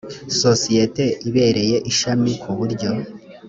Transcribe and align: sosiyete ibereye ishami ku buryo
sosiyete 0.41 1.03
ibereye 1.27 1.77
ishami 1.91 2.31
ku 2.41 2.49
buryo 2.57 2.89